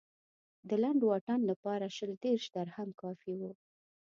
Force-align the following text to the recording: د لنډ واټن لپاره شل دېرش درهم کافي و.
د 0.67 0.71
لنډ 0.83 1.01
واټن 1.09 1.39
لپاره 1.51 1.85
شل 1.95 2.11
دېرش 2.23 2.45
درهم 2.55 2.89
کافي 3.01 3.33
و. 3.39 3.41